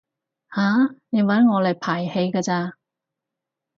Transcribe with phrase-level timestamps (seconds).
[0.49, 0.95] 吓？
[1.09, 2.73] 你搵我嚟排戲㗎咋？